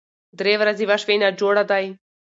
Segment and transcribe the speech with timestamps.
[0.39, 1.85] درې ورځې وشوې ناجوړه دی